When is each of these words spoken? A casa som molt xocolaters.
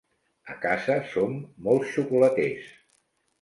A 0.53 0.53
casa 0.63 0.95
som 1.11 1.35
molt 1.67 1.85
xocolaters. 1.93 2.73